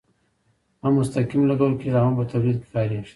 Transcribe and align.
هم 0.81 0.91
مستقیم 0.99 1.43
لګول 1.51 1.73
کیږي 1.81 1.97
او 1.99 2.05
هم 2.07 2.13
په 2.19 2.25
تولید 2.31 2.57
کې 2.61 2.67
کاریږي. 2.75 3.09